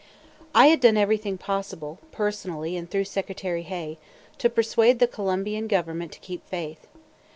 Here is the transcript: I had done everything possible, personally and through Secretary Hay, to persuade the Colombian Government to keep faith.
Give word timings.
I 0.55 0.65
had 0.65 0.79
done 0.79 0.97
everything 0.97 1.37
possible, 1.37 1.99
personally 2.11 2.75
and 2.75 2.89
through 2.89 3.03
Secretary 3.05 3.61
Hay, 3.61 3.99
to 4.39 4.49
persuade 4.49 4.97
the 4.97 5.05
Colombian 5.05 5.67
Government 5.67 6.11
to 6.13 6.19
keep 6.19 6.43
faith. 6.47 6.87